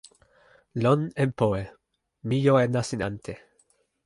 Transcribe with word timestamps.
lon 0.83 1.03
en 1.25 1.31
powe. 1.41 1.61
mi 2.27 2.37
jo 2.47 2.53
e 2.63 2.65
nasin 2.73 3.01
ante. 3.11 3.33